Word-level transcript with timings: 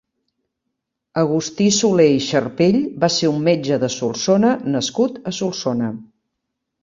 Agustí 1.23 1.65
Solé 1.79 2.07
i 2.13 2.23
Xarpell 2.29 2.79
va 3.03 3.09
ser 3.17 3.29
un 3.33 3.39
metge 3.49 3.79
de 3.83 3.89
Solsona 3.97 4.55
nascut 4.77 5.23
a 5.33 5.35
Solsona. 5.41 5.91